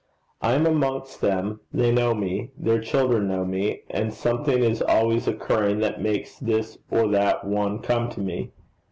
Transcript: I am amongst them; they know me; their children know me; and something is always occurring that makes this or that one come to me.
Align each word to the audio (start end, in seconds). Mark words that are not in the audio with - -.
I 0.41 0.53
am 0.53 0.65
amongst 0.65 1.21
them; 1.21 1.59
they 1.71 1.91
know 1.91 2.15
me; 2.15 2.49
their 2.57 2.81
children 2.81 3.27
know 3.27 3.45
me; 3.45 3.83
and 3.87 4.11
something 4.11 4.63
is 4.63 4.81
always 4.81 5.27
occurring 5.27 5.77
that 5.81 6.01
makes 6.01 6.39
this 6.39 6.79
or 6.89 7.07
that 7.09 7.45
one 7.45 7.83
come 7.83 8.09
to 8.13 8.19
me. 8.19 8.49